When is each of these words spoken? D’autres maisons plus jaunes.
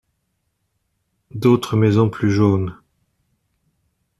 D’autres 1.35 1.75
maisons 1.77 2.09
plus 2.09 2.31
jaunes. 2.31 2.75